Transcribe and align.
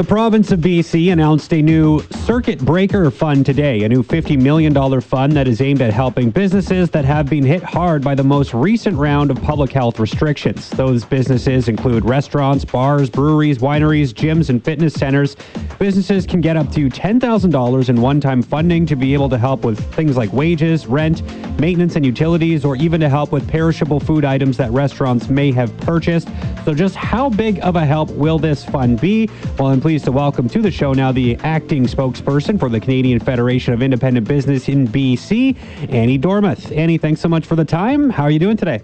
The 0.00 0.06
province 0.06 0.50
of 0.50 0.60
BC 0.60 1.12
announced 1.12 1.52
a 1.52 1.60
new 1.60 2.00
circuit 2.24 2.58
breaker 2.60 3.10
fund 3.10 3.44
today, 3.44 3.82
a 3.82 3.88
new 3.90 4.02
$50 4.02 4.40
million 4.40 4.72
fund 5.02 5.34
that 5.34 5.46
is 5.46 5.60
aimed 5.60 5.82
at 5.82 5.92
helping 5.92 6.30
businesses 6.30 6.88
that 6.92 7.04
have 7.04 7.28
been 7.28 7.44
hit 7.44 7.62
hard 7.62 8.02
by 8.02 8.14
the 8.14 8.24
most 8.24 8.54
recent 8.54 8.96
round 8.96 9.30
of 9.30 9.42
public 9.42 9.70
health 9.70 10.00
restrictions. 10.00 10.70
Those 10.70 11.04
businesses 11.04 11.68
include 11.68 12.06
restaurants, 12.06 12.64
bars, 12.64 13.10
breweries, 13.10 13.58
wineries, 13.58 14.14
gyms, 14.14 14.48
and 14.48 14.64
fitness 14.64 14.94
centers. 14.94 15.36
Businesses 15.78 16.24
can 16.24 16.40
get 16.40 16.56
up 16.56 16.72
to 16.72 16.88
$10,000 16.88 17.88
in 17.90 18.00
one 18.00 18.22
time 18.22 18.40
funding 18.40 18.86
to 18.86 18.96
be 18.96 19.12
able 19.12 19.28
to 19.28 19.36
help 19.36 19.66
with 19.66 19.78
things 19.94 20.16
like 20.16 20.32
wages, 20.32 20.86
rent, 20.86 21.22
maintenance, 21.60 21.94
and 21.94 22.06
utilities, 22.06 22.64
or 22.64 22.74
even 22.76 23.02
to 23.02 23.10
help 23.10 23.32
with 23.32 23.46
perishable 23.46 24.00
food 24.00 24.24
items 24.24 24.56
that 24.56 24.70
restaurants 24.70 25.28
may 25.28 25.52
have 25.52 25.76
purchased. 25.80 26.28
So, 26.64 26.74
just 26.74 26.94
how 26.94 27.30
big 27.30 27.58
of 27.60 27.76
a 27.76 27.86
help 27.86 28.10
will 28.10 28.38
this 28.38 28.64
fund 28.64 29.00
be? 29.00 29.30
Well, 29.58 29.68
I'm 29.68 29.80
pleased 29.80 30.04
to 30.04 30.12
welcome 30.12 30.48
to 30.50 30.60
the 30.60 30.70
show 30.70 30.92
now 30.92 31.10
the 31.10 31.36
acting 31.36 31.86
spokesperson 31.86 32.58
for 32.58 32.68
the 32.68 32.78
Canadian 32.78 33.18
Federation 33.18 33.72
of 33.72 33.82
Independent 33.82 34.28
Business 34.28 34.68
in 34.68 34.86
BC, 34.86 35.56
Annie 35.90 36.18
Dormuth. 36.18 36.76
Annie, 36.76 36.98
thanks 36.98 37.20
so 37.22 37.28
much 37.28 37.46
for 37.46 37.56
the 37.56 37.64
time. 37.64 38.10
How 38.10 38.24
are 38.24 38.30
you 38.30 38.38
doing 38.38 38.58
today? 38.58 38.82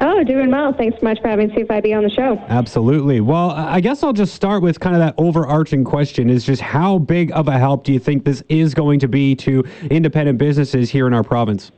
Oh, 0.00 0.22
doing 0.24 0.50
well. 0.50 0.72
Thanks 0.74 0.98
so 1.00 1.04
much 1.04 1.20
for 1.20 1.28
having 1.28 1.50
CFIB 1.50 1.96
on 1.96 2.02
the 2.04 2.10
show. 2.10 2.36
Absolutely. 2.48 3.20
Well, 3.20 3.50
I 3.50 3.80
guess 3.80 4.02
I'll 4.02 4.12
just 4.12 4.34
start 4.34 4.62
with 4.62 4.78
kind 4.78 4.94
of 4.94 5.00
that 5.00 5.14
overarching 5.18 5.84
question 5.84 6.30
is 6.30 6.44
just 6.44 6.62
how 6.62 6.98
big 6.98 7.32
of 7.32 7.48
a 7.48 7.58
help 7.58 7.84
do 7.84 7.92
you 7.92 7.98
think 7.98 8.24
this 8.24 8.42
is 8.48 8.74
going 8.74 9.00
to 9.00 9.08
be 9.08 9.34
to 9.36 9.64
independent 9.90 10.38
businesses 10.38 10.90
here 10.90 11.06
in 11.06 11.14
our 11.14 11.24
province? 11.24 11.72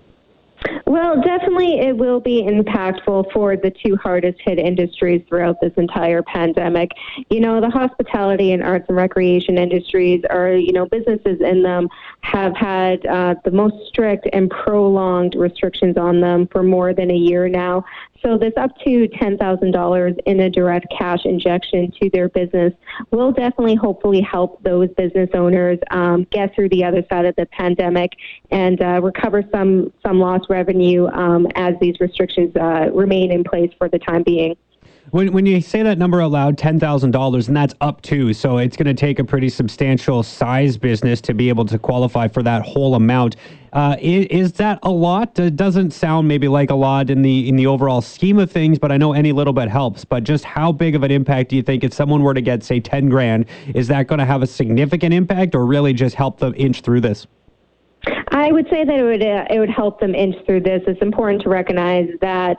Well, 0.86 1.20
definitely 1.22 1.80
it 1.80 1.96
will 1.96 2.20
be 2.20 2.42
impactful 2.42 3.32
for 3.32 3.56
the 3.56 3.70
two 3.70 3.96
hardest 3.96 4.38
hit 4.44 4.58
industries 4.58 5.22
throughout 5.28 5.60
this 5.60 5.72
entire 5.76 6.22
pandemic. 6.22 6.90
You 7.30 7.40
know, 7.40 7.60
the 7.60 7.70
hospitality 7.70 8.52
and 8.52 8.62
arts 8.62 8.86
and 8.88 8.96
recreation 8.96 9.58
industries 9.58 10.22
are, 10.28 10.52
you 10.52 10.72
know, 10.72 10.86
businesses 10.86 11.40
in 11.40 11.62
them 11.62 11.88
have 12.20 12.54
had 12.56 13.04
uh, 13.06 13.36
the 13.44 13.50
most 13.50 13.74
strict 13.88 14.28
and 14.32 14.50
prolonged 14.50 15.34
restrictions 15.34 15.96
on 15.96 16.20
them 16.20 16.46
for 16.48 16.62
more 16.62 16.92
than 16.92 17.10
a 17.10 17.16
year 17.16 17.48
now. 17.48 17.84
So 18.24 18.38
this 18.38 18.52
up 18.56 18.70
to 18.84 19.08
$10,000 19.08 20.18
in 20.26 20.40
a 20.40 20.48
direct 20.50 20.86
cash 20.96 21.24
injection 21.24 21.92
to 22.00 22.08
their 22.10 22.28
business 22.28 22.72
will 23.10 23.32
definitely 23.32 23.74
hopefully 23.74 24.20
help 24.20 24.62
those 24.62 24.88
business 24.90 25.30
owners 25.34 25.78
um, 25.90 26.24
get 26.30 26.54
through 26.54 26.68
the 26.68 26.84
other 26.84 27.02
side 27.10 27.24
of 27.24 27.34
the 27.34 27.46
pandemic 27.46 28.12
and 28.52 28.80
uh, 28.80 29.00
recover 29.02 29.42
some, 29.50 29.92
some 30.06 30.20
lost 30.20 30.48
revenue 30.52 31.08
um, 31.08 31.48
as 31.56 31.74
these 31.80 31.98
restrictions 31.98 32.54
uh, 32.54 32.90
remain 32.92 33.32
in 33.32 33.42
place 33.42 33.72
for 33.78 33.88
the 33.88 33.98
time 33.98 34.22
being. 34.22 34.56
When, 35.10 35.32
when 35.32 35.46
you 35.46 35.60
say 35.60 35.82
that 35.82 35.98
number 35.98 36.20
aloud, 36.20 36.56
$10,000, 36.56 37.48
and 37.48 37.56
that's 37.56 37.74
up 37.80 38.00
to, 38.02 38.32
so 38.32 38.58
it's 38.58 38.76
going 38.76 38.86
to 38.86 38.94
take 38.94 39.18
a 39.18 39.24
pretty 39.24 39.48
substantial 39.48 40.22
size 40.22 40.76
business 40.76 41.20
to 41.22 41.34
be 41.34 41.48
able 41.48 41.64
to 41.66 41.78
qualify 41.78 42.28
for 42.28 42.42
that 42.44 42.62
whole 42.62 42.94
amount. 42.94 43.36
Uh, 43.72 43.96
is, 44.00 44.26
is, 44.26 44.52
that 44.54 44.78
a 44.84 44.90
lot? 44.90 45.38
It 45.38 45.56
doesn't 45.56 45.90
sound 45.90 46.28
maybe 46.28 46.46
like 46.46 46.70
a 46.70 46.74
lot 46.74 47.10
in 47.10 47.22
the 47.22 47.48
in 47.48 47.56
the 47.56 47.66
overall 47.66 48.00
scheme 48.00 48.38
of 48.38 48.50
things, 48.50 48.78
but 48.78 48.92
I 48.92 48.96
know 48.96 49.12
any 49.12 49.32
little 49.32 49.52
bit 49.52 49.68
helps. 49.68 50.04
But 50.04 50.24
just 50.24 50.44
how 50.44 50.72
big 50.72 50.94
of 50.94 51.02
an 51.02 51.10
impact 51.10 51.50
do 51.50 51.56
you 51.56 51.62
think 51.62 51.82
if 51.82 51.92
someone 51.92 52.22
were 52.22 52.34
to 52.34 52.42
get 52.42 52.62
say 52.62 52.80
10 52.80 53.08
grand, 53.08 53.46
is 53.74 53.88
that 53.88 54.06
going 54.06 54.18
to 54.18 54.26
have 54.26 54.42
a 54.42 54.46
significant 54.46 55.12
impact 55.12 55.54
or 55.54 55.66
really 55.66 55.92
just 55.94 56.14
help 56.14 56.38
them 56.38 56.54
inch 56.56 56.82
through 56.82 57.00
this? 57.00 57.26
I 58.28 58.50
would 58.50 58.68
say 58.70 58.84
that 58.84 58.98
it 58.98 59.02
would 59.02 59.22
uh, 59.22 59.46
it 59.50 59.58
would 59.58 59.70
help 59.70 60.00
them 60.00 60.14
inch 60.14 60.36
through 60.46 60.62
this. 60.62 60.82
It's 60.86 61.02
important 61.02 61.42
to 61.42 61.48
recognize 61.48 62.08
that 62.20 62.56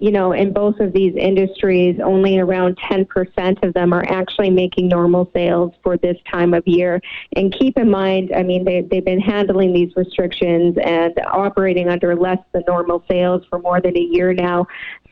you 0.00 0.10
know, 0.10 0.32
in 0.32 0.52
both 0.52 0.78
of 0.80 0.92
these 0.92 1.14
industries, 1.16 1.98
only 2.02 2.38
around 2.38 2.76
10% 2.78 3.66
of 3.66 3.74
them 3.74 3.92
are 3.92 4.04
actually 4.08 4.50
making 4.50 4.88
normal 4.88 5.30
sales 5.32 5.72
for 5.82 5.96
this 5.96 6.16
time 6.30 6.54
of 6.54 6.66
year. 6.66 7.00
And 7.34 7.52
keep 7.52 7.78
in 7.78 7.90
mind, 7.90 8.32
I 8.34 8.42
mean, 8.42 8.64
they, 8.64 8.82
they've 8.82 9.04
been 9.04 9.20
handling 9.20 9.72
these 9.72 9.92
restrictions 9.96 10.76
and 10.82 11.14
operating 11.26 11.88
under 11.88 12.14
less 12.14 12.38
than 12.52 12.64
normal 12.66 13.04
sales 13.08 13.42
for 13.48 13.58
more 13.58 13.80
than 13.80 13.96
a 13.96 14.00
year 14.00 14.34
now. 14.34 14.66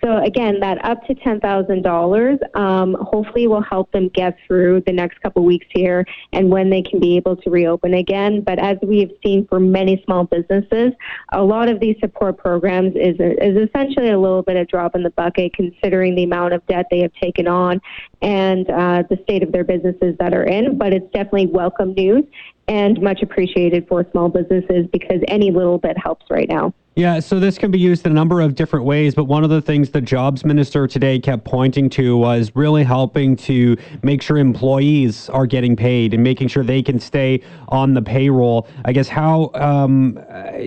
So 0.05 0.19
again, 0.19 0.61
that 0.61 0.85
up 0.85 1.03
to 1.07 1.15
ten 1.15 1.41
thousand 1.41 1.79
um, 1.79 1.83
dollars, 1.83 2.39
hopefully, 2.55 3.47
will 3.47 3.63
help 3.63 3.91
them 3.93 4.11
get 4.11 4.37
through 4.47 4.83
the 4.87 4.93
next 4.93 5.23
couple 5.23 5.43
weeks 5.47 5.67
here, 5.71 6.05
and 6.35 6.51
when 6.51 6.69
they 6.69 6.83
can 6.83 7.01
be 7.01 7.17
able 7.17 7.37
to 7.37 7.49
reopen 7.49 7.95
again. 7.95 8.43
But 8.43 8.59
as 8.59 8.77
we 8.83 9.01
have 9.01 9.13
seen 9.25 9.47
for 9.47 9.59
many 9.59 10.03
small 10.05 10.25
businesses, 10.25 10.93
a 11.33 11.43
lot 11.43 11.71
of 11.71 11.81
these 11.81 11.97
support 12.01 12.37
programs 12.37 12.95
is 12.97 13.17
is 13.19 13.57
essentially 13.57 14.11
a 14.11 14.19
little 14.19 14.43
bit 14.43 14.57
of 14.57 14.69
drop 14.69 14.95
in 14.95 15.03
the 15.03 15.11
bucket, 15.11 15.55
considering 15.55 16.15
the 16.15 16.25
amount 16.25 16.53
of 16.53 16.67
debt 16.67 16.85
they 16.91 17.01
have 17.01 17.13
taken 17.15 17.49
on 17.49 17.81
and 18.21 18.69
uh, 18.69 19.05
the 19.09 19.19
state 19.23 19.43
of 19.43 19.53
their 19.53 19.65
businesses 19.65 20.15
that 20.19 20.35
are 20.35 20.45
in. 20.45 20.77
But 20.77 20.93
it's 20.93 21.11
definitely 21.13 21.47
welcome 21.47 21.95
news 21.95 22.25
and 22.69 23.01
much 23.01 23.23
appreciated 23.23 23.89
for 23.89 24.07
small 24.11 24.29
businesses 24.29 24.87
because 24.93 25.23
any 25.29 25.51
little 25.51 25.79
bit 25.79 25.97
helps 25.97 26.27
right 26.29 26.49
now. 26.49 26.75
Yeah, 26.97 27.19
so 27.19 27.41
this 27.41 27.59
can 27.59 27.73
be 27.73 27.79
used 27.79 28.07
in 28.07 28.13
a 28.13 28.15
number 28.15 28.41
of 28.41 28.55
different 28.55 28.85
ways, 28.85 29.17
but 29.17 29.25
one 29.25 29.43
of 29.43 29.51
the 29.51 29.61
things 29.61 29.91
the 29.91 30.01
jobs 30.01 30.45
minister 30.45 30.87
today 30.87 31.19
kept 31.19 31.45
pointing 31.45 31.91
to 31.91 32.17
was 32.17 32.53
really 32.55 32.85
helping 32.85 33.35
to 33.39 33.77
make 34.05 34.23
sure 34.23 34.39
employees 34.39 35.29
are 35.31 35.45
getting 35.45 35.75
paid 35.75 36.15
and 36.15 36.23
making 36.23 36.47
sure 36.47 36.63
they 36.63 36.85
can 36.85 37.01
stay 37.01 37.43
on 37.69 37.95
the 37.95 38.03
payroll. 38.03 38.69
I 38.85 38.93
guess 38.93 39.09
how 39.09 39.51
um, 39.55 40.21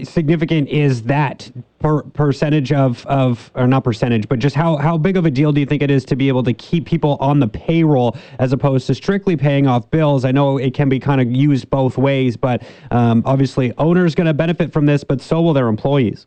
significant 0.04 0.68
is 0.68 1.04
that 1.04 1.50
per 1.80 2.02
percentage 2.04 2.72
of, 2.72 3.06
of 3.06 3.52
or 3.56 3.68
not 3.68 3.84
percentage, 3.84 4.28
but 4.28 4.40
just 4.40 4.56
how, 4.56 4.78
how 4.78 4.98
big 4.98 5.18
of 5.18 5.26
a 5.26 5.32
deal 5.32 5.52
do 5.52 5.60
you 5.60 5.66
think 5.66 5.82
it 5.82 5.92
is 5.92 6.06
to 6.06 6.16
be 6.16 6.28
able 6.28 6.44
to 6.44 6.54
keep 6.54 6.86
people 6.86 7.18
on 7.20 7.40
the 7.40 7.48
payroll 7.48 8.16
as 8.40 8.54
opposed 8.54 8.88
to 8.88 8.96
strictly 8.96 9.38
paying 9.38 9.68
off 9.68 9.90
bills? 9.92 10.26
I 10.26 10.32
know 10.32 10.58
it 10.58 10.74
can 10.74 10.90
be 10.90 11.00
kind 11.00 11.22
of 11.22 11.32
used 11.32 11.70
both 11.70 11.98
ways, 11.98 12.36
but 12.38 12.64
um, 12.92 13.22
obviously 13.26 13.74
owners 13.78 14.16
going 14.16 14.28
to 14.28 14.34
benefit 14.34 14.74
from 14.74 14.86
this, 14.86 15.04
but 15.04 15.22
so 15.22 15.42
will 15.42 15.54
their 15.54 15.68
employees. 15.68 16.26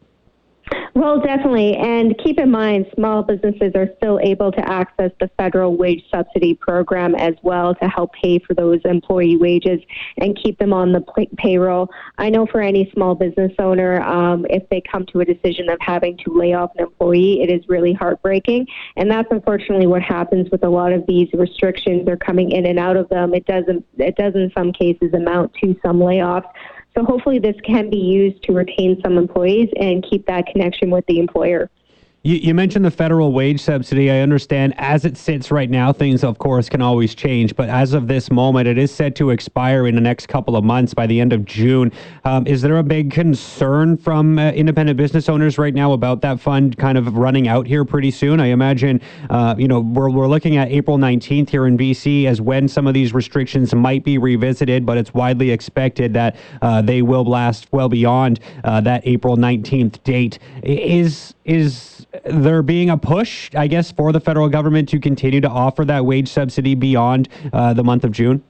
Well, 1.00 1.18
definitely. 1.18 1.76
And 1.76 2.14
keep 2.22 2.38
in 2.38 2.50
mind, 2.50 2.84
small 2.94 3.22
businesses 3.22 3.72
are 3.74 3.88
still 3.96 4.20
able 4.22 4.52
to 4.52 4.68
access 4.68 5.10
the 5.18 5.30
federal 5.38 5.74
wage 5.74 6.04
subsidy 6.10 6.52
program 6.52 7.14
as 7.14 7.32
well 7.42 7.74
to 7.76 7.88
help 7.88 8.12
pay 8.12 8.38
for 8.38 8.52
those 8.52 8.80
employee 8.84 9.38
wages 9.38 9.80
and 10.18 10.36
keep 10.36 10.58
them 10.58 10.74
on 10.74 10.92
the 10.92 11.02
payroll. 11.38 11.88
I 12.18 12.28
know 12.28 12.44
for 12.44 12.60
any 12.60 12.90
small 12.92 13.14
business 13.14 13.50
owner, 13.58 14.02
um, 14.02 14.44
if 14.50 14.68
they 14.68 14.82
come 14.82 15.06
to 15.06 15.20
a 15.20 15.24
decision 15.24 15.70
of 15.70 15.78
having 15.80 16.18
to 16.18 16.38
lay 16.38 16.52
off 16.52 16.70
an 16.76 16.84
employee, 16.84 17.40
it 17.40 17.50
is 17.50 17.66
really 17.66 17.94
heartbreaking. 17.94 18.66
And 18.96 19.10
that's 19.10 19.28
unfortunately 19.30 19.86
what 19.86 20.02
happens 20.02 20.50
with 20.50 20.62
a 20.64 20.68
lot 20.68 20.92
of 20.92 21.06
these 21.06 21.32
restrictions. 21.32 22.04
They're 22.04 22.18
coming 22.18 22.50
in 22.50 22.66
and 22.66 22.78
out 22.78 22.98
of 22.98 23.08
them. 23.08 23.32
It 23.32 23.46
doesn't, 23.46 23.86
it 23.96 24.16
does 24.16 24.34
in 24.34 24.52
some 24.54 24.70
cases 24.70 25.14
amount 25.14 25.54
to 25.62 25.74
some 25.82 25.98
layoffs. 25.98 26.50
So 26.96 27.04
hopefully 27.04 27.38
this 27.38 27.56
can 27.64 27.88
be 27.88 27.98
used 27.98 28.42
to 28.44 28.52
retain 28.52 29.00
some 29.02 29.16
employees 29.16 29.68
and 29.78 30.04
keep 30.08 30.26
that 30.26 30.46
connection 30.46 30.90
with 30.90 31.06
the 31.06 31.18
employer. 31.18 31.70
You, 32.22 32.36
you, 32.36 32.54
mentioned 32.54 32.84
the 32.84 32.90
federal 32.90 33.32
wage 33.32 33.62
subsidy. 33.62 34.10
I 34.10 34.20
understand 34.20 34.74
as 34.76 35.06
it 35.06 35.16
sits 35.16 35.50
right 35.50 35.70
now, 35.70 35.90
things, 35.90 36.22
of 36.22 36.36
course, 36.36 36.68
can 36.68 36.82
always 36.82 37.14
change. 37.14 37.56
But 37.56 37.70
as 37.70 37.94
of 37.94 38.08
this 38.08 38.30
moment, 38.30 38.68
it 38.68 38.76
is 38.76 38.90
set 38.92 39.14
to 39.16 39.30
expire 39.30 39.86
in 39.86 39.94
the 39.94 40.02
next 40.02 40.26
couple 40.26 40.54
of 40.54 40.62
months 40.62 40.92
by 40.92 41.06
the 41.06 41.18
end 41.18 41.32
of 41.32 41.46
June. 41.46 41.90
Um, 42.24 42.46
is 42.46 42.60
there 42.60 42.76
a 42.76 42.82
big 42.82 43.10
concern 43.10 43.96
from 43.96 44.38
uh, 44.38 44.50
independent 44.50 44.98
business 44.98 45.30
owners 45.30 45.56
right 45.56 45.72
now 45.72 45.94
about 45.94 46.20
that 46.20 46.40
fund 46.40 46.76
kind 46.76 46.98
of 46.98 47.16
running 47.16 47.48
out 47.48 47.66
here 47.66 47.86
pretty 47.86 48.10
soon? 48.10 48.38
I 48.38 48.48
imagine, 48.48 49.00
uh, 49.30 49.54
you 49.56 49.66
know, 49.66 49.80
we're, 49.80 50.10
we're 50.10 50.28
looking 50.28 50.58
at 50.58 50.68
April 50.68 50.98
19th 50.98 51.48
here 51.48 51.66
in 51.66 51.78
BC 51.78 52.26
as 52.26 52.38
when 52.38 52.68
some 52.68 52.86
of 52.86 52.92
these 52.92 53.14
restrictions 53.14 53.74
might 53.74 54.04
be 54.04 54.18
revisited, 54.18 54.84
but 54.84 54.98
it's 54.98 55.14
widely 55.14 55.50
expected 55.50 56.12
that 56.12 56.36
uh, 56.60 56.82
they 56.82 57.00
will 57.00 57.24
last 57.24 57.72
well 57.72 57.88
beyond 57.88 58.40
uh, 58.64 58.78
that 58.82 59.06
April 59.06 59.38
19th 59.38 60.02
date. 60.04 60.38
Is 60.62 61.32
is 61.46 62.06
there 62.24 62.62
being 62.62 62.90
a 62.90 62.96
push, 62.96 63.50
I 63.54 63.66
guess, 63.66 63.90
for 63.90 64.12
the 64.12 64.20
federal 64.20 64.48
government 64.48 64.88
to 64.90 64.98
continue 64.98 65.40
to 65.40 65.48
offer 65.48 65.84
that 65.84 66.04
wage 66.04 66.28
subsidy 66.28 66.74
beyond 66.74 67.28
uh, 67.52 67.74
the 67.74 67.84
month 67.84 68.04
of 68.04 68.12
June? 68.12 68.42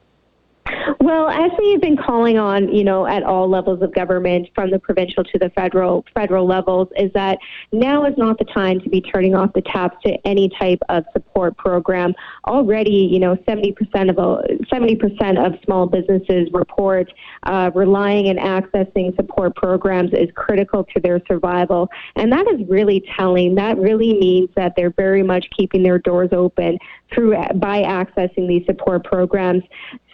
Well, 0.99 1.29
as 1.29 1.51
we've 1.59 1.81
been 1.81 1.97
calling 1.97 2.39
on, 2.39 2.73
you 2.75 2.85
know, 2.85 3.07
at 3.07 3.23
all 3.23 3.49
levels 3.49 3.83
of 3.83 3.95
government, 3.95 4.49
from 4.55 4.71
the 4.71 4.79
provincial 4.79 5.23
to 5.25 5.39
the 5.39 5.51
federal 5.51 6.05
federal 6.15 6.47
levels, 6.47 6.89
is 6.97 7.13
that 7.13 7.39
now 7.73 8.05
is 8.07 8.15
not 8.17 8.39
the 8.39 8.45
time 8.47 8.81
to 8.81 8.89
be 8.89 9.01
turning 9.01 9.35
off 9.35 9.53
the 9.53 9.63
taps 9.63 9.97
to 10.05 10.17
any 10.27 10.49
type 10.59 10.79
of 10.89 11.05
support 11.13 11.57
program. 11.57 12.15
Already, 12.47 13.09
you 13.11 13.19
know, 13.19 13.37
70% 13.49 13.77
of 14.11 14.17
70% 14.17 15.47
of 15.47 15.59
small 15.65 15.87
businesses 15.87 16.49
report 16.53 17.13
uh, 17.45 17.71
relying 17.75 18.29
and 18.29 18.39
accessing 18.39 19.15
support 19.17 19.55
programs 19.57 20.13
is 20.13 20.29
critical 20.35 20.85
to 20.85 21.01
their 21.01 21.21
survival, 21.29 21.89
and 22.17 22.33
that 22.33 22.47
is 22.49 22.67
really 22.69 23.05
telling. 23.19 23.55
That 23.55 23.79
really 23.79 24.15
means 24.15 24.49
that 24.57 24.73
they're 24.77 24.95
very 24.97 25.23
much 25.23 25.47
keeping 25.57 25.83
their 25.83 25.99
doors 25.99 26.31
open 26.33 26.79
through 27.13 27.33
by 27.57 27.83
accessing 27.83 28.49
these 28.49 28.65
support 28.67 29.05
programs. 29.05 29.63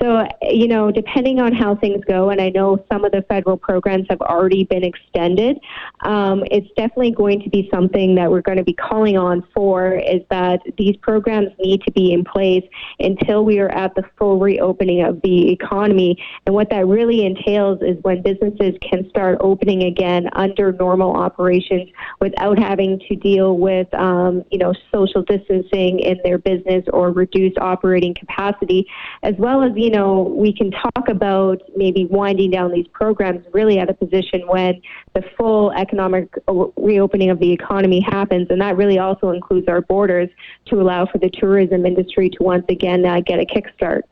So, 0.00 0.26
you 0.42 0.65
you 0.66 0.72
know, 0.72 0.90
depending 0.90 1.38
on 1.38 1.52
how 1.52 1.76
things 1.76 2.02
go, 2.08 2.30
and 2.30 2.40
I 2.40 2.48
know 2.48 2.84
some 2.90 3.04
of 3.04 3.12
the 3.12 3.22
federal 3.28 3.56
programs 3.56 4.08
have 4.10 4.20
already 4.20 4.64
been 4.64 4.82
extended, 4.82 5.60
um, 6.00 6.42
it's 6.50 6.66
definitely 6.76 7.12
going 7.12 7.40
to 7.42 7.48
be 7.48 7.68
something 7.72 8.16
that 8.16 8.28
we're 8.28 8.42
going 8.42 8.58
to 8.58 8.64
be 8.64 8.72
calling 8.72 9.16
on 9.16 9.46
for 9.54 9.94
is 9.94 10.22
that 10.28 10.58
these 10.76 10.96
programs 10.96 11.50
need 11.60 11.82
to 11.82 11.92
be 11.92 12.12
in 12.12 12.24
place 12.24 12.64
until 12.98 13.44
we 13.44 13.60
are 13.60 13.68
at 13.68 13.94
the 13.94 14.02
full 14.18 14.40
reopening 14.40 15.04
of 15.04 15.22
the 15.22 15.52
economy. 15.52 16.20
And 16.46 16.54
what 16.56 16.68
that 16.70 16.84
really 16.88 17.24
entails 17.24 17.78
is 17.80 17.96
when 18.02 18.22
businesses 18.22 18.74
can 18.82 19.08
start 19.08 19.38
opening 19.42 19.84
again 19.84 20.28
under 20.32 20.72
normal 20.72 21.14
operations 21.14 21.90
without 22.20 22.58
having 22.58 22.98
to 23.08 23.14
deal 23.14 23.56
with, 23.56 23.86
um, 23.94 24.42
you 24.50 24.58
know, 24.58 24.74
social 24.92 25.22
distancing 25.22 26.00
in 26.00 26.18
their 26.24 26.38
business 26.38 26.82
or 26.92 27.12
reduced 27.12 27.56
operating 27.58 28.14
capacity, 28.14 28.84
as 29.22 29.34
well 29.38 29.62
as, 29.62 29.70
you 29.76 29.90
know, 29.90 30.22
we 30.22 30.55
can 30.56 30.70
talk 30.70 31.08
about 31.08 31.62
maybe 31.76 32.06
winding 32.06 32.50
down 32.50 32.72
these 32.72 32.86
programs 32.88 33.44
really 33.52 33.78
at 33.78 33.88
a 33.90 33.94
position 33.94 34.46
when 34.46 34.80
the 35.14 35.22
full 35.36 35.72
economic 35.72 36.32
reopening 36.76 37.30
of 37.30 37.38
the 37.38 37.52
economy 37.52 38.00
happens. 38.00 38.48
And 38.50 38.60
that 38.60 38.76
really 38.76 38.98
also 38.98 39.30
includes 39.30 39.68
our 39.68 39.80
borders 39.82 40.28
to 40.66 40.80
allow 40.80 41.06
for 41.06 41.18
the 41.18 41.30
tourism 41.30 41.86
industry 41.86 42.30
to 42.30 42.42
once 42.42 42.64
again 42.68 43.04
uh, 43.04 43.20
get 43.20 43.38
a 43.38 43.44
kickstart. 43.44 44.02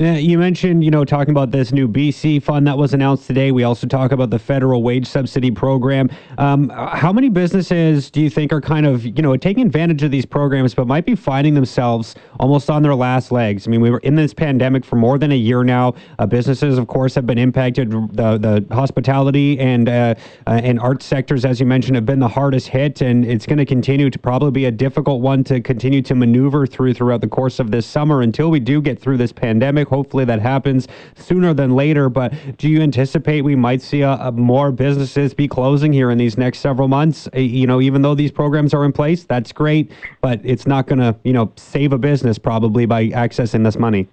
You 0.00 0.38
mentioned, 0.38 0.82
you 0.82 0.90
know, 0.90 1.04
talking 1.04 1.30
about 1.30 1.50
this 1.50 1.72
new 1.72 1.86
BC 1.86 2.42
fund 2.42 2.66
that 2.66 2.78
was 2.78 2.94
announced 2.94 3.26
today. 3.26 3.52
We 3.52 3.64
also 3.64 3.86
talk 3.86 4.12
about 4.12 4.30
the 4.30 4.38
federal 4.38 4.82
wage 4.82 5.06
subsidy 5.06 5.50
program. 5.50 6.08
Um, 6.38 6.70
how 6.70 7.12
many 7.12 7.28
businesses 7.28 8.10
do 8.10 8.22
you 8.22 8.30
think 8.30 8.50
are 8.50 8.62
kind 8.62 8.86
of, 8.86 9.04
you 9.04 9.20
know, 9.20 9.36
taking 9.36 9.66
advantage 9.66 10.02
of 10.02 10.10
these 10.10 10.24
programs, 10.24 10.72
but 10.72 10.86
might 10.86 11.04
be 11.04 11.14
finding 11.14 11.52
themselves 11.52 12.14
almost 12.38 12.70
on 12.70 12.82
their 12.82 12.94
last 12.94 13.30
legs? 13.30 13.68
I 13.68 13.70
mean, 13.70 13.82
we 13.82 13.90
were 13.90 13.98
in 13.98 14.14
this 14.14 14.32
pandemic 14.32 14.86
for 14.86 14.96
more 14.96 15.18
than 15.18 15.32
a 15.32 15.36
year 15.36 15.64
now. 15.64 15.92
Uh, 16.18 16.24
businesses, 16.24 16.78
of 16.78 16.86
course, 16.86 17.14
have 17.14 17.26
been 17.26 17.36
impacted. 17.36 17.90
The 17.90 18.38
the 18.38 18.74
hospitality 18.74 19.58
and 19.60 19.86
uh, 19.86 20.14
uh, 20.46 20.62
and 20.64 20.80
art 20.80 21.02
sectors, 21.02 21.44
as 21.44 21.60
you 21.60 21.66
mentioned, 21.66 21.96
have 21.96 22.06
been 22.06 22.20
the 22.20 22.28
hardest 22.28 22.68
hit, 22.68 23.02
and 23.02 23.26
it's 23.26 23.44
going 23.44 23.58
to 23.58 23.66
continue 23.66 24.08
to 24.08 24.18
probably 24.18 24.50
be 24.50 24.64
a 24.64 24.70
difficult 24.70 25.20
one 25.20 25.44
to 25.44 25.60
continue 25.60 26.00
to 26.00 26.14
maneuver 26.14 26.66
through 26.66 26.94
throughout 26.94 27.20
the 27.20 27.28
course 27.28 27.58
of 27.58 27.70
this 27.70 27.84
summer 27.84 28.22
until 28.22 28.50
we 28.50 28.60
do 28.60 28.80
get 28.80 28.98
through 28.98 29.18
this 29.18 29.30
pandemic. 29.30 29.89
Hopefully 29.90 30.24
that 30.24 30.40
happens 30.40 30.88
sooner 31.14 31.52
than 31.52 31.74
later. 31.74 32.08
But 32.08 32.32
do 32.56 32.68
you 32.68 32.80
anticipate 32.80 33.42
we 33.42 33.56
might 33.56 33.82
see 33.82 34.00
a, 34.00 34.12
a 34.12 34.32
more 34.32 34.72
businesses 34.72 35.34
be 35.34 35.46
closing 35.46 35.92
here 35.92 36.10
in 36.10 36.16
these 36.16 36.38
next 36.38 36.60
several 36.60 36.88
months? 36.88 37.28
Eh, 37.34 37.40
you 37.40 37.66
know, 37.66 37.80
even 37.80 38.00
though 38.00 38.14
these 38.14 38.32
programs 38.32 38.72
are 38.72 38.84
in 38.84 38.92
place, 38.92 39.24
that's 39.24 39.52
great, 39.52 39.92
but 40.22 40.40
it's 40.44 40.66
not 40.66 40.86
going 40.86 41.00
to, 41.00 41.14
you 41.24 41.32
know, 41.32 41.52
save 41.56 41.92
a 41.92 41.98
business 41.98 42.38
probably 42.38 42.86
by 42.86 43.08
accessing 43.08 43.64
this 43.64 43.78
money. 43.78 44.08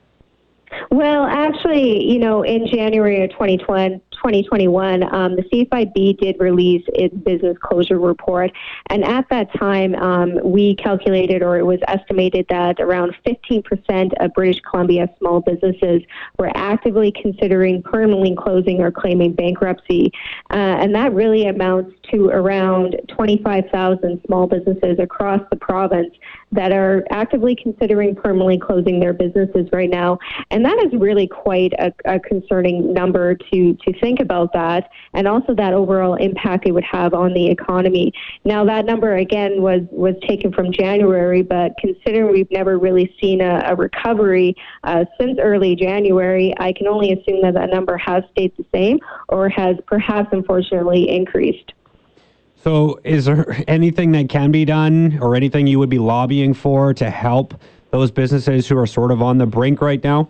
Well, 0.91 1.25
actually, 1.25 2.03
you 2.03 2.19
know, 2.19 2.43
in 2.43 2.67
January 2.67 3.23
of 3.23 3.31
2020, 3.31 4.01
2021, 4.17 5.03
um, 5.13 5.35
the 5.35 5.43
CFIB 5.43 6.19
did 6.19 6.35
release 6.39 6.83
its 6.93 7.15
business 7.15 7.57
closure 7.61 7.99
report. 7.99 8.51
And 8.87 9.03
at 9.03 9.27
that 9.29 9.53
time, 9.53 9.95
um, 9.95 10.39
we 10.43 10.75
calculated 10.75 11.41
or 11.41 11.57
it 11.57 11.63
was 11.63 11.79
estimated 11.87 12.45
that 12.49 12.79
around 12.79 13.15
15% 13.25 14.13
of 14.19 14.33
British 14.33 14.61
Columbia 14.61 15.09
small 15.17 15.41
businesses 15.41 16.01
were 16.37 16.51
actively 16.55 17.11
considering 17.11 17.81
permanently 17.83 18.35
closing 18.35 18.81
or 18.81 18.91
claiming 18.91 19.33
bankruptcy. 19.33 20.11
Uh, 20.49 20.53
and 20.53 20.93
that 20.95 21.13
really 21.13 21.47
amounts 21.47 21.93
to 22.11 22.29
around 22.29 22.95
25,000 23.09 24.21
small 24.25 24.47
businesses 24.47 24.97
across 24.99 25.41
the 25.49 25.55
province 25.55 26.13
that 26.51 26.71
are 26.71 27.05
actively 27.09 27.55
considering 27.55 28.15
permanently 28.15 28.57
closing 28.57 28.99
their 28.99 29.13
businesses 29.13 29.67
right 29.73 29.89
now. 29.89 30.17
And 30.49 30.63
that 30.63 30.77
is 30.85 30.93
really 30.93 31.27
quite 31.27 31.73
a, 31.73 31.93
a 32.05 32.19
concerning 32.19 32.93
number 32.93 33.35
to, 33.35 33.73
to 33.73 33.99
think 33.99 34.06
think 34.07 34.21
about 34.21 34.53
that 34.53 34.89
and 35.13 35.27
also 35.27 35.53
that 35.53 35.73
overall 35.73 36.15
impact 36.15 36.65
it 36.65 36.71
would 36.71 36.83
have 36.85 37.13
on 37.13 37.33
the 37.33 37.49
economy. 37.49 38.13
Now, 38.45 38.63
that 38.63 38.85
number 38.85 39.17
again 39.17 39.61
was, 39.61 39.81
was 39.91 40.15
taken 40.25 40.53
from 40.53 40.71
January, 40.71 41.41
but 41.41 41.73
considering 41.77 42.31
we've 42.31 42.49
never 42.49 42.77
really 42.77 43.13
seen 43.19 43.41
a, 43.41 43.63
a 43.67 43.75
recovery 43.75 44.55
uh, 44.85 45.03
since 45.19 45.37
early 45.41 45.75
January, 45.75 46.53
I 46.57 46.71
can 46.71 46.87
only 46.87 47.11
assume 47.11 47.41
that 47.41 47.53
that 47.55 47.69
number 47.69 47.97
has 47.97 48.23
stayed 48.31 48.53
the 48.57 48.65
same 48.73 48.99
or 49.27 49.49
has 49.49 49.75
perhaps 49.87 50.29
unfortunately 50.31 51.09
increased. 51.09 51.73
So, 52.63 52.99
is 53.03 53.25
there 53.25 53.63
anything 53.67 54.13
that 54.13 54.29
can 54.29 54.51
be 54.51 54.63
done 54.63 55.19
or 55.21 55.35
anything 55.35 55.67
you 55.67 55.79
would 55.79 55.89
be 55.89 55.99
lobbying 55.99 56.53
for 56.53 56.93
to 56.93 57.09
help 57.09 57.59
those 57.91 58.09
businesses 58.09 58.67
who 58.67 58.77
are 58.77 58.87
sort 58.87 59.11
of 59.11 59.21
on 59.21 59.37
the 59.37 59.45
brink 59.45 59.81
right 59.81 60.03
now? 60.03 60.29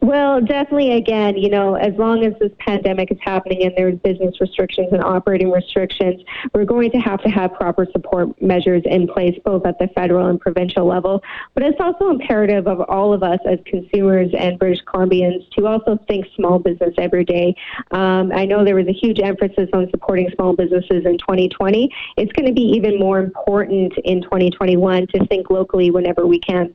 Well, 0.00 0.40
definitely, 0.40 0.92
again, 0.92 1.36
you 1.36 1.48
know, 1.48 1.74
as 1.74 1.94
long 1.94 2.24
as 2.24 2.34
this 2.40 2.52
pandemic 2.58 3.10
is 3.10 3.18
happening 3.20 3.62
and 3.62 3.72
there's 3.76 3.98
business 4.00 4.40
restrictions 4.40 4.88
and 4.92 5.02
operating 5.02 5.50
restrictions, 5.50 6.22
we're 6.52 6.64
going 6.64 6.90
to 6.90 6.98
have 6.98 7.22
to 7.22 7.28
have 7.30 7.54
proper 7.54 7.86
support 7.92 8.40
measures 8.42 8.82
in 8.84 9.06
place, 9.06 9.38
both 9.44 9.64
at 9.66 9.78
the 9.78 9.88
federal 9.94 10.26
and 10.26 10.40
provincial 10.40 10.86
level. 10.86 11.22
But 11.54 11.62
it's 11.62 11.80
also 11.80 12.10
imperative 12.10 12.66
of 12.66 12.80
all 12.82 13.12
of 13.12 13.22
us 13.22 13.38
as 13.48 13.58
consumers 13.66 14.30
and 14.36 14.58
British 14.58 14.82
Columbians 14.84 15.48
to 15.52 15.66
also 15.66 15.98
think 16.08 16.26
small 16.36 16.58
business 16.58 16.94
every 16.98 17.24
day. 17.24 17.54
Um, 17.92 18.32
I 18.32 18.44
know 18.44 18.64
there 18.64 18.76
was 18.76 18.88
a 18.88 18.92
huge 18.92 19.20
emphasis 19.20 19.68
on 19.72 19.88
supporting 19.90 20.28
small 20.34 20.54
businesses 20.54 21.04
in 21.04 21.18
2020. 21.18 21.90
It's 22.16 22.32
going 22.32 22.46
to 22.46 22.54
be 22.54 22.62
even 22.62 22.98
more 22.98 23.20
important 23.20 23.94
in 24.04 24.22
2021 24.22 25.06
to 25.08 25.26
think 25.26 25.50
locally 25.50 25.90
whenever 25.90 26.26
we 26.26 26.38
can. 26.38 26.74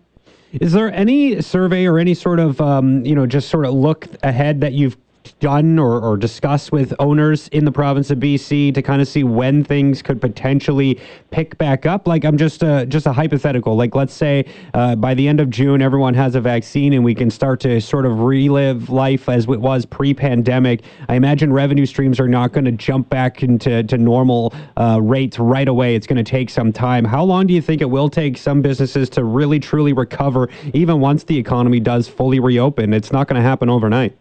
Is 0.53 0.73
there 0.73 0.93
any 0.93 1.41
survey 1.41 1.85
or 1.85 1.99
any 1.99 2.13
sort 2.13 2.39
of, 2.39 2.59
um, 2.61 3.05
you 3.05 3.15
know, 3.15 3.25
just 3.25 3.49
sort 3.49 3.65
of 3.65 3.73
look 3.73 4.07
ahead 4.23 4.61
that 4.61 4.73
you've 4.73 4.97
done 5.33 5.79
or, 5.79 6.01
or 6.01 6.17
discussed 6.17 6.71
with 6.71 6.93
owners 6.99 7.47
in 7.49 7.65
the 7.65 7.71
province 7.71 8.11
of 8.11 8.19
BC 8.19 8.73
to 8.73 8.81
kind 8.81 9.01
of 9.01 9.07
see 9.07 9.23
when 9.23 9.63
things 9.63 10.01
could 10.01 10.21
potentially 10.21 10.99
pick 11.31 11.57
back 11.57 11.85
up? 11.85 12.07
Like 12.07 12.25
I'm 12.25 12.37
just 12.37 12.63
a, 12.63 12.85
just 12.85 13.05
a 13.05 13.13
hypothetical. 13.13 13.75
Like 13.75 13.95
let's 13.95 14.13
say 14.13 14.45
uh, 14.73 14.95
by 14.95 15.13
the 15.13 15.27
end 15.27 15.39
of 15.39 15.49
June, 15.49 15.81
everyone 15.81 16.13
has 16.13 16.35
a 16.35 16.41
vaccine 16.41 16.93
and 16.93 17.03
we 17.03 17.15
can 17.15 17.29
start 17.29 17.59
to 17.61 17.79
sort 17.81 18.05
of 18.05 18.21
relive 18.21 18.89
life 18.89 19.29
as 19.29 19.45
it 19.45 19.61
was 19.61 19.85
pre-pandemic. 19.85 20.83
I 21.09 21.15
imagine 21.15 21.51
revenue 21.51 21.85
streams 21.85 22.19
are 22.19 22.27
not 22.27 22.51
going 22.51 22.65
to 22.65 22.71
jump 22.71 23.09
back 23.09 23.43
into 23.43 23.83
to 23.83 23.97
normal 23.97 24.53
uh, 24.77 24.99
rates 25.01 25.39
right 25.39 25.67
away. 25.67 25.95
It's 25.95 26.07
going 26.07 26.23
to 26.23 26.29
take 26.29 26.49
some 26.49 26.71
time. 26.71 27.05
How 27.05 27.23
long 27.23 27.47
do 27.47 27.53
you 27.53 27.61
think 27.61 27.81
it 27.81 27.89
will 27.89 28.09
take 28.09 28.37
some 28.37 28.61
businesses 28.61 29.09
to 29.11 29.23
really 29.23 29.59
truly 29.59 29.93
recover, 29.93 30.49
even 30.73 30.99
once 30.99 31.23
the 31.23 31.37
economy 31.37 31.79
does 31.79 32.07
fully 32.07 32.39
reopen? 32.39 32.93
It's 32.93 33.11
not 33.11 33.27
going 33.27 33.41
to 33.41 33.47
happen 33.47 33.69
overnight. 33.69 34.17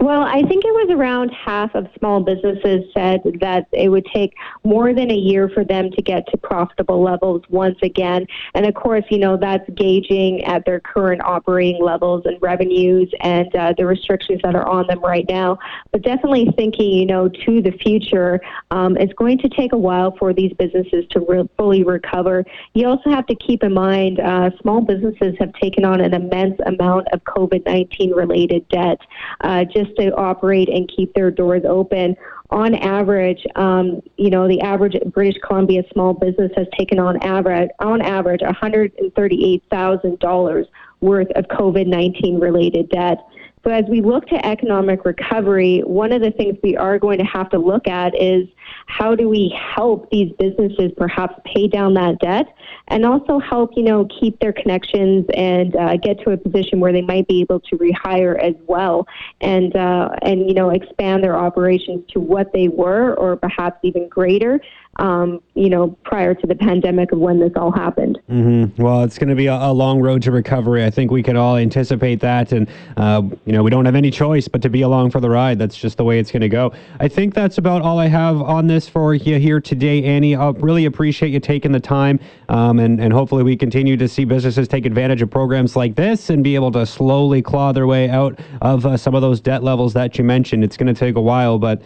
Well, 0.00 0.22
I 0.22 0.40
think 0.44 0.64
it 0.64 0.72
was 0.72 0.88
around 0.90 1.28
half 1.28 1.74
of 1.74 1.86
small 1.98 2.20
businesses 2.20 2.84
said 2.96 3.20
that 3.40 3.66
it 3.70 3.90
would 3.90 4.06
take 4.06 4.32
more 4.64 4.94
than 4.94 5.10
a 5.10 5.14
year 5.14 5.50
for 5.50 5.62
them 5.62 5.90
to 5.90 6.00
get 6.00 6.26
to 6.28 6.38
profitable 6.38 7.02
levels 7.02 7.42
once 7.50 7.76
again. 7.82 8.26
And 8.54 8.64
of 8.64 8.74
course, 8.74 9.04
you 9.10 9.18
know, 9.18 9.36
that's 9.36 9.68
gauging 9.74 10.42
at 10.44 10.64
their 10.64 10.80
current 10.80 11.20
operating 11.22 11.84
levels 11.84 12.22
and 12.24 12.40
revenues 12.40 13.12
and 13.20 13.54
uh, 13.54 13.74
the 13.76 13.84
restrictions 13.84 14.40
that 14.42 14.54
are 14.54 14.66
on 14.66 14.86
them 14.86 15.00
right 15.00 15.26
now. 15.28 15.58
But 15.92 16.00
definitely 16.00 16.48
thinking, 16.56 16.92
you 16.92 17.04
know, 17.04 17.28
to 17.28 17.60
the 17.60 17.72
future, 17.72 18.40
um, 18.70 18.96
it's 18.96 19.12
going 19.12 19.36
to 19.40 19.50
take 19.50 19.74
a 19.74 19.78
while 19.78 20.16
for 20.16 20.32
these 20.32 20.54
businesses 20.54 21.04
to 21.10 21.20
re- 21.20 21.48
fully 21.58 21.84
recover. 21.84 22.46
You 22.72 22.88
also 22.88 23.10
have 23.10 23.26
to 23.26 23.34
keep 23.34 23.62
in 23.62 23.74
mind 23.74 24.18
uh, 24.18 24.48
small 24.62 24.80
businesses 24.80 25.34
have 25.40 25.52
taken 25.60 25.84
on 25.84 26.00
an 26.00 26.14
immense 26.14 26.58
amount 26.64 27.08
of 27.12 27.22
COVID 27.24 27.66
19 27.66 28.12
related 28.12 28.66
debt. 28.70 28.98
Uh, 29.42 29.64
just 29.64 29.89
to 29.98 30.14
operate 30.16 30.68
and 30.68 30.90
keep 30.94 31.14
their 31.14 31.30
doors 31.30 31.62
open. 31.68 32.16
On 32.50 32.74
average, 32.74 33.46
um, 33.54 34.02
you 34.16 34.30
know, 34.30 34.48
the 34.48 34.60
average 34.60 34.96
British 35.12 35.36
Columbia 35.46 35.84
small 35.92 36.14
business 36.14 36.50
has 36.56 36.66
taken 36.76 36.98
on 36.98 37.22
average, 37.22 37.70
on 37.78 38.02
average, 38.02 38.40
$138,000 38.40 40.64
worth 41.00 41.30
of 41.36 41.44
COVID-19 41.46 42.40
related 42.40 42.88
debt. 42.90 43.18
So 43.62 43.70
as 43.70 43.84
we 43.90 44.00
look 44.00 44.26
to 44.28 44.46
economic 44.46 45.04
recovery, 45.04 45.80
one 45.80 46.12
of 46.12 46.22
the 46.22 46.30
things 46.30 46.56
we 46.62 46.78
are 46.78 46.98
going 46.98 47.18
to 47.18 47.24
have 47.24 47.50
to 47.50 47.58
look 47.58 47.86
at 47.86 48.14
is 48.18 48.48
how 48.86 49.14
do 49.14 49.28
we 49.28 49.54
help 49.74 50.10
these 50.10 50.32
businesses 50.38 50.92
perhaps 50.96 51.34
pay 51.44 51.68
down 51.68 51.92
that 51.94 52.18
debt 52.20 52.46
and 52.88 53.04
also 53.04 53.38
help, 53.38 53.72
you 53.76 53.82
know, 53.82 54.08
keep 54.18 54.38
their 54.40 54.54
connections 54.54 55.26
and 55.34 55.76
uh, 55.76 55.98
get 55.98 56.18
to 56.20 56.30
a 56.30 56.38
position 56.38 56.80
where 56.80 56.92
they 56.92 57.02
might 57.02 57.28
be 57.28 57.42
able 57.42 57.60
to 57.60 57.76
rehire 57.76 58.38
as 58.42 58.54
well 58.66 59.06
and, 59.42 59.76
uh, 59.76 60.08
and, 60.22 60.48
you 60.48 60.54
know, 60.54 60.70
expand 60.70 61.22
their 61.22 61.36
operations 61.36 62.02
to 62.12 62.18
what 62.18 62.50
they 62.54 62.68
were 62.68 63.14
or 63.16 63.36
perhaps 63.36 63.78
even 63.82 64.08
greater 64.08 64.58
um, 64.96 65.40
you 65.54 65.70
know, 65.70 65.96
prior 66.04 66.34
to 66.34 66.46
the 66.46 66.54
pandemic 66.54 67.12
of 67.12 67.18
when 67.18 67.38
this 67.38 67.52
all 67.56 67.70
happened. 67.70 68.18
Mm-hmm. 68.28 68.82
Well, 68.82 69.02
it's 69.02 69.18
going 69.18 69.30
to 69.30 69.34
be 69.34 69.46
a, 69.46 69.54
a, 69.54 69.72
long 69.72 70.00
road 70.00 70.20
to 70.22 70.32
recovery. 70.32 70.84
I 70.84 70.90
think 70.90 71.10
we 71.10 71.22
can 71.22 71.36
all 71.36 71.56
anticipate 71.56 72.20
that. 72.20 72.52
And, 72.52 72.68
uh, 72.96 73.22
you 73.46 73.52
know, 73.52 73.62
we 73.62 73.70
don't 73.70 73.86
have 73.86 73.94
any 73.94 74.10
choice 74.10 74.46
but 74.46 74.60
to 74.62 74.68
be 74.68 74.82
along 74.82 75.12
for 75.12 75.20
the 75.20 75.30
ride. 75.30 75.58
That's 75.58 75.76
just 75.76 75.96
the 75.96 76.04
way 76.04 76.18
it's 76.18 76.30
going 76.30 76.42
to 76.42 76.48
go. 76.48 76.72
I 76.98 77.08
think 77.08 77.34
that's 77.34 77.56
about 77.56 77.82
all 77.82 77.98
I 77.98 78.08
have 78.08 78.42
on 78.42 78.66
this 78.66 78.88
for 78.88 79.14
you 79.14 79.38
here 79.38 79.60
today, 79.60 80.04
Annie. 80.04 80.34
I 80.34 80.50
really 80.50 80.84
appreciate 80.84 81.30
you 81.30 81.40
taking 81.40 81.72
the 81.72 81.80
time, 81.80 82.20
um, 82.48 82.78
and, 82.78 83.00
and 83.00 83.12
hopefully 83.12 83.42
we 83.42 83.56
continue 83.56 83.96
to 83.96 84.08
see 84.08 84.24
businesses 84.24 84.68
take 84.68 84.84
advantage 84.84 85.22
of 85.22 85.30
programs 85.30 85.76
like 85.76 85.94
this 85.94 86.28
and 86.28 86.44
be 86.44 86.54
able 86.56 86.72
to 86.72 86.84
slowly 86.84 87.40
claw 87.40 87.72
their 87.72 87.86
way 87.86 88.10
out 88.10 88.38
of 88.60 88.84
uh, 88.84 88.96
some 88.96 89.14
of 89.14 89.22
those 89.22 89.40
debt 89.40 89.62
levels 89.62 89.94
that 89.94 90.18
you 90.18 90.24
mentioned. 90.24 90.62
It's 90.62 90.76
going 90.76 90.92
to 90.92 90.98
take 90.98 91.16
a 91.16 91.22
while, 91.22 91.58
but. 91.58 91.80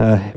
Uh, 0.00 0.32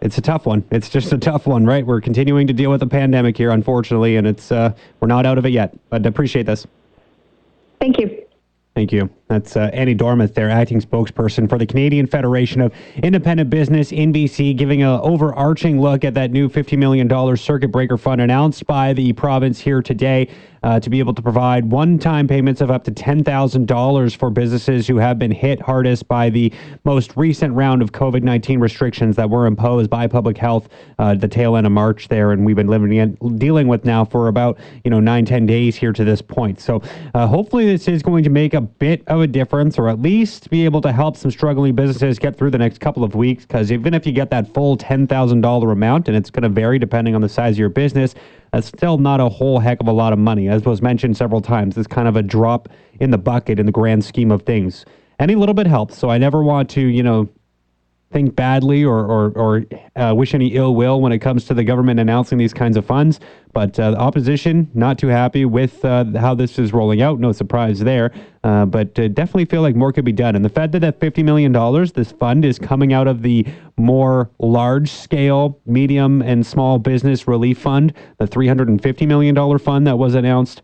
it's 0.00 0.18
a 0.18 0.20
tough 0.20 0.46
one. 0.46 0.64
It's 0.70 0.88
just 0.88 1.12
a 1.12 1.18
tough 1.18 1.46
one, 1.46 1.66
right? 1.66 1.84
We're 1.84 2.00
continuing 2.00 2.46
to 2.46 2.52
deal 2.52 2.70
with 2.70 2.80
the 2.80 2.86
pandemic 2.86 3.36
here, 3.36 3.50
unfortunately, 3.50 4.16
and 4.16 4.26
it's 4.26 4.50
uh, 4.50 4.74
we're 5.00 5.08
not 5.08 5.26
out 5.26 5.38
of 5.38 5.46
it 5.46 5.50
yet. 5.50 5.76
But 5.90 6.06
appreciate 6.06 6.46
this. 6.46 6.66
Thank 7.80 7.98
you. 7.98 8.24
Thank 8.74 8.92
you. 8.92 9.10
That's 9.30 9.56
uh, 9.56 9.70
Annie 9.72 9.94
Dormuth, 9.94 10.34
their 10.34 10.50
acting 10.50 10.82
spokesperson 10.82 11.48
for 11.48 11.56
the 11.56 11.64
Canadian 11.64 12.08
Federation 12.08 12.60
of 12.60 12.74
Independent 12.96 13.48
Business 13.48 13.92
in 13.92 14.12
BC, 14.12 14.56
giving 14.56 14.82
an 14.82 14.88
overarching 14.88 15.80
look 15.80 16.04
at 16.04 16.14
that 16.14 16.32
new 16.32 16.48
$50 16.48 16.76
million 16.76 17.36
circuit 17.36 17.68
breaker 17.68 17.96
fund 17.96 18.20
announced 18.20 18.66
by 18.66 18.92
the 18.92 19.12
province 19.12 19.60
here 19.60 19.82
today 19.82 20.28
uh, 20.62 20.80
to 20.80 20.90
be 20.90 20.98
able 20.98 21.14
to 21.14 21.22
provide 21.22 21.70
one 21.70 21.98
time 21.98 22.28
payments 22.28 22.60
of 22.60 22.70
up 22.70 22.84
to 22.84 22.90
$10,000 22.90 24.16
for 24.16 24.30
businesses 24.30 24.86
who 24.86 24.96
have 24.96 25.18
been 25.18 25.30
hit 25.30 25.60
hardest 25.60 26.06
by 26.08 26.28
the 26.28 26.52
most 26.84 27.16
recent 27.16 27.54
round 27.54 27.82
of 27.82 27.92
COVID 27.92 28.22
19 28.22 28.60
restrictions 28.60 29.16
that 29.16 29.30
were 29.30 29.46
imposed 29.46 29.88
by 29.88 30.06
public 30.06 30.36
health 30.36 30.68
uh, 30.98 31.14
the 31.14 31.28
tail 31.28 31.56
end 31.56 31.66
of 31.66 31.72
March 31.72 32.08
there. 32.08 32.32
And 32.32 32.44
we've 32.44 32.56
been 32.56 32.66
living 32.66 32.92
in, 32.92 33.14
dealing 33.38 33.68
with 33.68 33.84
now 33.84 34.04
for 34.04 34.28
about, 34.28 34.58
you 34.84 34.90
know, 34.90 35.00
nine, 35.00 35.24
10 35.24 35.46
days 35.46 35.76
here 35.76 35.92
to 35.92 36.04
this 36.04 36.20
point. 36.20 36.60
So 36.60 36.82
uh, 37.14 37.26
hopefully 37.26 37.66
this 37.66 37.88
is 37.88 38.02
going 38.02 38.24
to 38.24 38.30
make 38.30 38.54
a 38.54 38.60
bit 38.60 39.02
of 39.06 39.19
a 39.22 39.26
difference 39.26 39.78
or 39.78 39.88
at 39.88 40.00
least 40.00 40.50
be 40.50 40.64
able 40.64 40.80
to 40.80 40.92
help 40.92 41.16
some 41.16 41.30
struggling 41.30 41.74
businesses 41.74 42.18
get 42.18 42.36
through 42.36 42.50
the 42.50 42.58
next 42.58 42.78
couple 42.78 43.04
of 43.04 43.14
weeks. 43.14 43.44
Because 43.44 43.70
even 43.72 43.94
if 43.94 44.06
you 44.06 44.12
get 44.12 44.30
that 44.30 44.52
full 44.52 44.76
$10,000 44.76 45.72
amount, 45.72 46.08
and 46.08 46.16
it's 46.16 46.30
going 46.30 46.42
to 46.42 46.48
vary 46.48 46.78
depending 46.78 47.14
on 47.14 47.20
the 47.20 47.28
size 47.28 47.54
of 47.54 47.58
your 47.58 47.68
business, 47.68 48.14
that's 48.52 48.66
still 48.66 48.98
not 48.98 49.20
a 49.20 49.28
whole 49.28 49.58
heck 49.58 49.80
of 49.80 49.88
a 49.88 49.92
lot 49.92 50.12
of 50.12 50.18
money. 50.18 50.48
As 50.48 50.64
was 50.64 50.82
mentioned 50.82 51.16
several 51.16 51.40
times, 51.40 51.76
it's 51.76 51.86
kind 51.86 52.08
of 52.08 52.16
a 52.16 52.22
drop 52.22 52.68
in 53.00 53.10
the 53.10 53.18
bucket 53.18 53.58
in 53.58 53.66
the 53.66 53.72
grand 53.72 54.04
scheme 54.04 54.30
of 54.30 54.42
things. 54.42 54.84
Any 55.18 55.34
little 55.34 55.54
bit 55.54 55.66
helps. 55.66 55.98
So 55.98 56.10
I 56.10 56.18
never 56.18 56.42
want 56.42 56.70
to, 56.70 56.80
you 56.80 57.02
know, 57.02 57.28
think 58.10 58.34
badly 58.34 58.84
or, 58.84 59.04
or, 59.04 59.30
or 59.30 59.64
uh, 59.96 60.12
wish 60.14 60.34
any 60.34 60.48
ill 60.48 60.74
will 60.74 61.00
when 61.00 61.12
it 61.12 61.20
comes 61.20 61.44
to 61.44 61.54
the 61.54 61.62
government 61.62 62.00
announcing 62.00 62.38
these 62.38 62.52
kinds 62.52 62.76
of 62.76 62.84
funds. 62.84 63.20
But 63.52 63.78
uh, 63.78 63.92
the 63.92 63.98
opposition 63.98 64.70
not 64.74 64.98
too 64.98 65.06
happy 65.06 65.44
with 65.44 65.84
uh, 65.84 66.04
how 66.18 66.34
this 66.34 66.58
is 66.58 66.72
rolling 66.72 67.02
out. 67.02 67.20
No 67.20 67.32
surprise 67.32 67.78
there. 67.78 68.12
Uh, 68.42 68.64
but 68.66 68.98
uh, 68.98 69.08
definitely 69.08 69.44
feel 69.44 69.62
like 69.62 69.76
more 69.76 69.92
could 69.92 70.04
be 70.04 70.12
done. 70.12 70.34
And 70.34 70.44
the 70.44 70.48
fact 70.48 70.72
did 70.72 70.82
that 70.82 70.98
$50 70.98 71.24
million. 71.24 71.52
This 71.94 72.12
fund 72.12 72.44
is 72.44 72.58
coming 72.58 72.92
out 72.92 73.06
of 73.06 73.22
the 73.22 73.46
more 73.76 74.30
large 74.38 74.90
scale, 74.90 75.60
medium, 75.66 76.22
and 76.22 76.44
small 76.44 76.78
business 76.78 77.28
relief 77.28 77.58
fund, 77.58 77.92
the 78.18 78.26
$350 78.26 79.06
million 79.06 79.58
fund 79.58 79.86
that 79.86 79.98
was 79.98 80.14
announced 80.14 80.62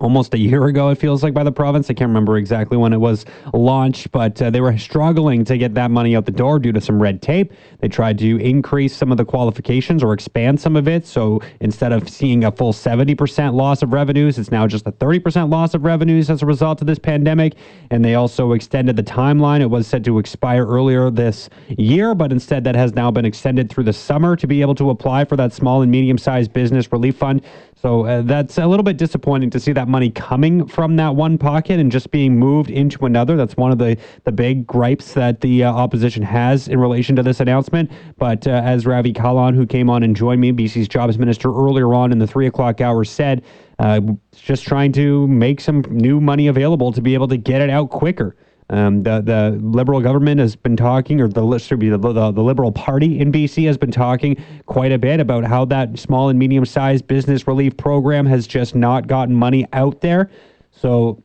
almost 0.00 0.34
a 0.34 0.38
year 0.38 0.64
ago, 0.66 0.88
it 0.88 0.96
feels 0.96 1.22
like, 1.22 1.34
by 1.34 1.44
the 1.44 1.52
province. 1.52 1.90
I 1.90 1.94
can't 1.94 2.08
remember 2.08 2.38
exactly 2.38 2.76
when 2.76 2.92
it 2.92 2.98
was 2.98 3.26
launched, 3.52 4.10
but 4.10 4.40
uh, 4.40 4.50
they 4.50 4.60
were 4.60 4.76
struggling 4.78 5.44
to 5.44 5.58
get 5.58 5.74
that 5.74 5.90
money 5.90 6.16
out 6.16 6.24
the 6.24 6.32
door 6.32 6.58
due 6.58 6.72
to 6.72 6.80
some 6.80 7.00
red 7.00 7.20
tape. 7.20 7.52
They 7.80 7.88
tried 7.88 8.18
to 8.18 8.36
increase 8.38 8.96
some 8.96 9.12
of 9.12 9.18
the 9.18 9.24
qualifications 9.24 10.02
or 10.02 10.12
expand 10.12 10.60
some 10.60 10.74
of 10.74 10.88
it. 10.88 11.06
So 11.06 11.40
instead 11.60 11.92
of 11.92 12.08
seeing 12.08 12.44
a 12.44 12.50
full 12.50 12.72
70% 12.72 13.54
loss 13.54 13.82
of 13.82 13.92
revenues, 13.92 14.38
it's 14.38 14.50
now 14.50 14.66
just 14.66 14.86
a 14.86 14.92
30% 14.92 15.50
loss 15.50 15.74
of 15.74 15.84
revenues 15.84 16.30
as 16.30 16.42
a 16.42 16.46
result 16.46 16.80
of 16.80 16.86
this 16.86 16.98
pandemic. 16.98 17.54
And 17.90 18.04
they 18.04 18.14
also 18.14 18.52
extended 18.52 18.96
the 18.96 19.02
timeline. 19.02 19.60
It 19.60 19.66
was 19.66 19.86
said 19.86 20.04
to 20.04 20.18
expire 20.18 20.66
earlier 20.66 21.10
this 21.10 21.50
year, 21.68 22.14
but 22.14 22.32
instead 22.32 22.64
that 22.64 22.74
has 22.74 22.94
now 22.94 23.10
been 23.10 23.24
extended 23.24 23.70
through 23.70 23.84
the 23.84 23.92
summer 23.92 24.34
to 24.36 24.46
be 24.46 24.62
able 24.62 24.74
to 24.76 24.90
apply 24.90 25.26
for 25.26 25.36
that 25.36 25.52
small 25.52 25.82
and 25.82 25.90
medium 25.90 26.16
sized 26.16 26.52
business 26.52 26.90
relief 26.90 27.16
fund. 27.16 27.42
So 27.80 28.04
uh, 28.04 28.20
that's 28.22 28.58
a 28.58 28.66
little 28.66 28.82
bit 28.82 28.98
disappointing 28.98 29.48
to 29.50 29.60
see 29.60 29.72
that 29.72 29.88
money 29.88 30.10
coming 30.10 30.66
from 30.66 30.96
that 30.96 31.16
one 31.16 31.38
pocket 31.38 31.80
and 31.80 31.90
just 31.90 32.10
being 32.10 32.38
moved 32.38 32.68
into 32.68 33.06
another. 33.06 33.38
That's 33.38 33.56
one 33.56 33.72
of 33.72 33.78
the, 33.78 33.96
the 34.24 34.32
big 34.32 34.66
gripes 34.66 35.14
that 35.14 35.40
the 35.40 35.64
uh, 35.64 35.72
opposition 35.72 36.22
has 36.22 36.68
in 36.68 36.78
relation 36.78 37.16
to 37.16 37.22
this 37.22 37.40
announcement. 37.40 37.90
But 38.18 38.46
uh, 38.46 38.50
as 38.50 38.84
Ravi 38.84 39.14
Kahlon, 39.14 39.54
who 39.54 39.64
came 39.64 39.88
on 39.88 40.02
and 40.02 40.14
joined 40.14 40.42
me, 40.42 40.52
BC's 40.52 40.88
jobs 40.88 41.18
minister, 41.18 41.48
earlier 41.48 41.94
on 41.94 42.12
in 42.12 42.18
the 42.18 42.26
three 42.26 42.46
o'clock 42.46 42.82
hour, 42.82 43.02
said, 43.02 43.42
uh, 43.78 44.02
just 44.32 44.64
trying 44.64 44.92
to 44.92 45.26
make 45.28 45.58
some 45.58 45.80
new 45.88 46.20
money 46.20 46.48
available 46.48 46.92
to 46.92 47.00
be 47.00 47.14
able 47.14 47.28
to 47.28 47.38
get 47.38 47.62
it 47.62 47.70
out 47.70 47.88
quicker. 47.88 48.36
Um, 48.70 49.02
the 49.02 49.20
the 49.20 49.58
Liberal 49.60 50.00
government 50.00 50.40
has 50.40 50.54
been 50.54 50.76
talking, 50.76 51.20
or 51.20 51.26
the, 51.26 51.44
the, 51.44 51.98
the, 51.98 52.30
the 52.30 52.42
Liberal 52.42 52.70
Party 52.70 53.18
in 53.18 53.32
BC 53.32 53.66
has 53.66 53.76
been 53.76 53.90
talking 53.90 54.42
quite 54.66 54.92
a 54.92 54.98
bit 54.98 55.18
about 55.18 55.42
how 55.44 55.64
that 55.66 55.98
small 55.98 56.28
and 56.28 56.38
medium 56.38 56.64
sized 56.64 57.08
business 57.08 57.48
relief 57.48 57.76
program 57.76 58.26
has 58.26 58.46
just 58.46 58.76
not 58.76 59.08
gotten 59.08 59.34
money 59.34 59.66
out 59.72 60.00
there. 60.00 60.30
So 60.70 61.20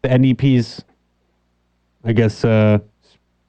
the 0.00 0.08
NDP's, 0.08 0.82
I 2.02 2.14
guess, 2.14 2.46
uh, 2.46 2.78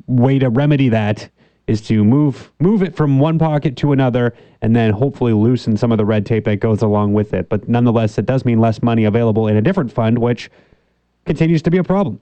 way 0.07 0.39
to 0.39 0.49
remedy 0.49 0.89
that 0.89 1.29
is 1.67 1.81
to 1.83 2.03
move 2.03 2.51
move 2.59 2.83
it 2.83 2.97
from 2.97 3.17
one 3.17 3.39
pocket 3.39 3.77
to 3.77 3.93
another 3.93 4.35
and 4.61 4.75
then 4.75 4.91
hopefully 4.91 5.31
loosen 5.31 5.77
some 5.77 5.93
of 5.93 5.97
the 5.97 6.05
red 6.05 6.25
tape 6.25 6.43
that 6.45 6.59
goes 6.59 6.81
along 6.81 7.13
with 7.13 7.33
it. 7.33 7.47
But 7.47 7.69
nonetheless, 7.69 8.17
it 8.17 8.25
does 8.25 8.43
mean 8.43 8.59
less 8.59 8.81
money 8.81 9.05
available 9.05 9.47
in 9.47 9.55
a 9.55 9.61
different 9.61 9.91
fund, 9.91 10.19
which 10.19 10.51
continues 11.25 11.61
to 11.61 11.71
be 11.71 11.77
a 11.77 11.83
problem. 11.83 12.19